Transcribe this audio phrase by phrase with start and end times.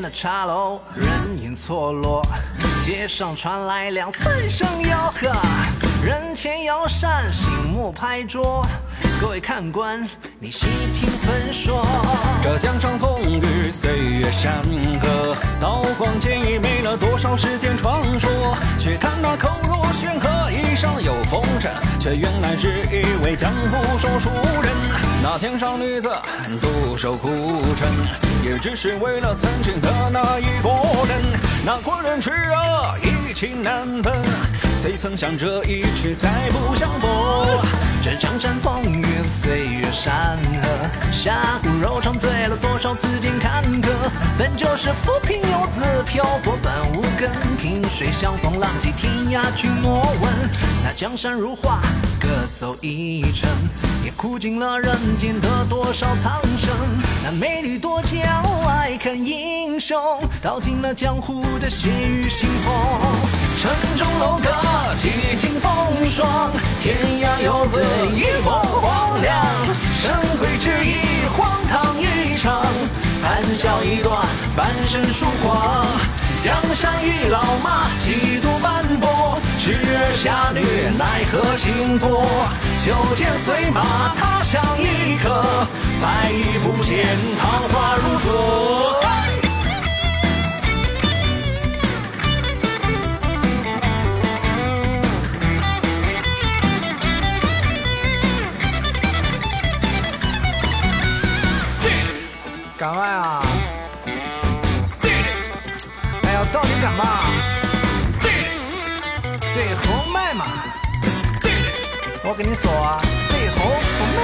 [0.00, 1.08] 的茶楼，人
[1.42, 2.22] 影错落，
[2.82, 5.34] 街上传来两三声吆喝，
[6.04, 8.66] 人前摇扇，醒目拍桌，
[9.20, 10.06] 各位看官，
[10.38, 11.84] 你细听分说。
[12.42, 14.62] 这江上风雨，岁月山
[15.00, 18.56] 河，刀光剑影没了多少世间传说。
[18.78, 21.14] 却看那口若悬河，衣上有，
[22.14, 24.30] 原来是一位江湖说书
[24.62, 24.72] 人。
[25.22, 26.08] 那天上女子
[26.60, 27.28] 独守孤
[27.74, 27.88] 城，
[28.44, 30.70] 也只是为了曾经的那一个
[31.08, 31.20] 人。
[31.64, 34.12] 那国人痴啊，一情难分，
[34.80, 37.10] 谁曾想这一去再不相逢。
[38.02, 40.68] 这江山风雨，岁月山河，
[41.10, 43.88] 侠骨柔肠，醉了多少紫金坎坷。
[44.38, 47.32] 本就是浮萍游子，漂泊本无根。
[47.58, 50.32] 萍水相逢，浪迹天涯君莫问。
[50.96, 51.82] 江山如画，
[52.18, 52.26] 各
[52.58, 53.50] 走一程，
[54.02, 56.74] 也苦尽了人间的多少苍生。
[57.22, 58.16] 那美丽多娇，
[58.66, 60.00] 爱看英雄，
[60.40, 62.74] 道尽了江湖的血雨腥风。
[63.58, 64.50] 城中楼阁，
[64.96, 65.70] 几经风
[66.06, 69.46] 霜，天涯游子一梦黄粱。
[69.92, 72.64] 生会之意，荒唐一场，
[73.22, 74.24] 谈笑一段，
[74.56, 75.84] 半生疏狂。
[76.42, 78.75] 江山与老马，几度斑驳，时而
[80.16, 80.60] 侠女，
[80.96, 82.24] 奈何轻托。
[82.78, 85.68] 酒剑随马，他乡一刻，
[86.00, 87.06] 百衣不见，
[87.38, 88.96] 桃花如昨。
[102.78, 103.42] 赶快啊！
[106.22, 107.55] 哎呀，到底干嘛？
[109.56, 110.44] 最后卖嘛！
[112.22, 113.00] 我跟你说啊，
[113.30, 114.20] 最后不卖。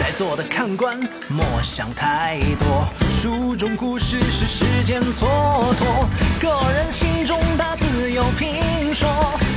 [0.00, 0.98] 在座的看官
[1.28, 5.22] 莫想太多，书中故事是时间蹉
[5.76, 6.08] 跎，
[6.40, 9.08] 个人心中大自有评说。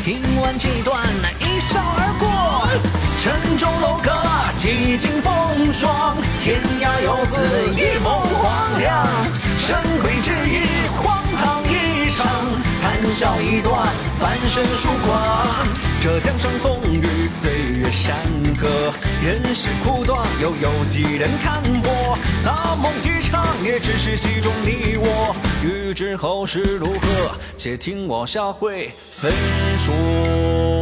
[0.04, 2.70] 听完这段，那一笑而过。
[3.18, 4.14] 城中楼阁，
[4.56, 7.42] 几经风霜，天涯游子
[7.74, 9.08] 一梦黄粱。
[9.58, 10.62] 生会之意，
[11.02, 11.18] 荒，
[13.12, 13.88] 笑一段，
[14.20, 15.68] 半生疏狂。
[16.02, 18.16] 这江山风雨，岁月山
[18.60, 22.18] 河，人世苦短，又有几人看破？
[22.46, 25.36] 大梦一场，也只是戏中你我。
[25.64, 29.32] 欲知后事如何，且听我下回分
[29.80, 30.77] 说。